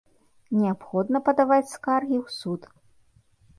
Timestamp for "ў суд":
2.23-2.61